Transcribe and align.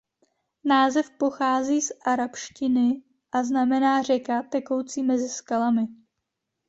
Název 0.63 1.11
pochází 1.17 1.81
z 1.81 1.91
arabštiny 2.05 3.03
a 3.31 3.43
znamená 3.43 4.01
„řeka 4.01 4.43
tekoucí 4.43 5.03
mezi 5.03 5.29
skalami“. 5.29 5.87